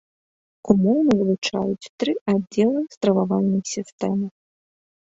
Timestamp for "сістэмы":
3.75-4.27